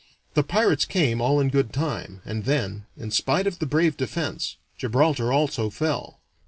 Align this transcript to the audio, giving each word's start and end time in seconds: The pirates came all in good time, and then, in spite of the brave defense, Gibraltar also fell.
The 0.33 0.41
pirates 0.41 0.83
came 0.85 1.21
all 1.21 1.39
in 1.39 1.49
good 1.49 1.71
time, 1.71 2.23
and 2.25 2.45
then, 2.45 2.87
in 2.97 3.11
spite 3.11 3.45
of 3.45 3.59
the 3.59 3.67
brave 3.67 3.97
defense, 3.97 4.57
Gibraltar 4.75 5.31
also 5.31 5.69
fell. 5.69 6.21